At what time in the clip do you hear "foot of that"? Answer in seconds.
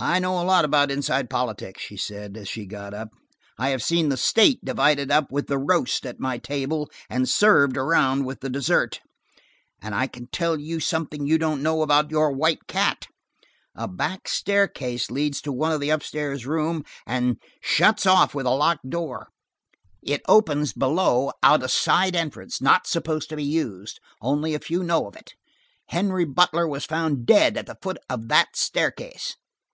27.82-28.54